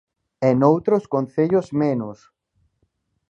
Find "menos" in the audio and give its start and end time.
1.81-2.17